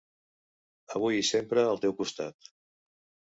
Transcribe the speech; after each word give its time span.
Avui 0.99 1.19
i 1.23 1.27
sempre, 1.27 1.65
al 1.73 1.79
teu 1.83 1.95
costat. 1.99 2.51